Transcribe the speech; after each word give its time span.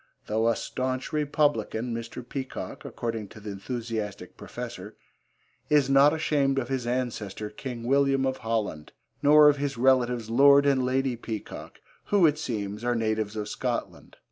Though 0.25 0.47
a 0.47 0.55
staunch 0.55 1.13
Republican, 1.13 1.93
Mr. 1.93 2.27
Peacock, 2.27 2.83
according 2.85 3.27
to 3.27 3.39
the 3.39 3.51
enthusiastic 3.51 4.35
Professor, 4.35 4.95
is 5.69 5.91
not 5.91 6.11
ashamed 6.11 6.57
of 6.57 6.69
his 6.69 6.87
ancestor 6.87 7.51
King 7.51 7.83
William 7.83 8.25
of 8.25 8.37
Holland, 8.37 8.93
nor 9.21 9.47
of 9.47 9.57
his 9.57 9.77
relatives 9.77 10.27
Lord 10.27 10.65
and 10.65 10.83
Lady 10.83 11.15
Peacock 11.15 11.81
who, 12.05 12.25
it 12.25 12.39
seems, 12.39 12.83
are 12.83 12.95
natives 12.95 13.35
of 13.35 13.47
Scotland. 13.47 14.17